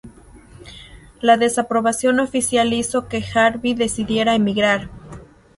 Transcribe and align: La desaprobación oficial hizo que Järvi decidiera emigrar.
La 1.21 1.37
desaprobación 1.37 2.19
oficial 2.19 2.73
hizo 2.73 3.07
que 3.07 3.21
Järvi 3.21 3.75
decidiera 3.75 4.33
emigrar. 4.33 4.89